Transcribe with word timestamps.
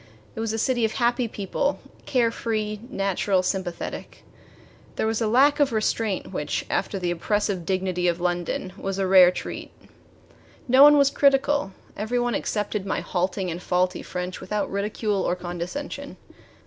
It 0.33 0.39
was 0.39 0.51
a 0.51 0.57
city 0.57 0.83
of 0.83 0.93
happy 0.93 1.27
people 1.27 1.79
care 2.07 2.31
free, 2.31 2.79
natural, 2.89 3.43
sympathetic. 3.43 4.23
There 4.95 5.05
was 5.05 5.21
a 5.21 5.27
lack 5.27 5.59
of 5.59 5.71
restraint 5.71 6.31
which, 6.33 6.65
after 6.71 6.97
the 6.97 7.11
oppressive 7.11 7.67
dignity 7.67 8.07
of 8.07 8.19
London, 8.19 8.73
was 8.77 8.97
a 8.97 9.05
rare 9.05 9.29
treat. 9.29 9.69
No 10.67 10.81
one 10.81 10.97
was 10.97 11.11
critical. 11.11 11.73
Every 11.95 12.17
one 12.17 12.33
accepted 12.33 12.83
my 12.83 12.99
halting 13.01 13.51
and 13.51 13.61
faulty 13.61 14.01
French 14.01 14.41
without 14.41 14.71
ridicule 14.71 15.21
or 15.21 15.35
condescension. 15.35 16.17